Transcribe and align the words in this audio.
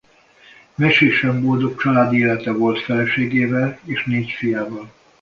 Mesésen 0.75 1.41
boldog 1.43 1.77
családi 1.81 2.17
élete 2.17 2.51
volt 2.51 2.79
feleségével 2.81 3.79
és 3.83 4.03
négy 4.05 4.29
fiával. 4.31 4.91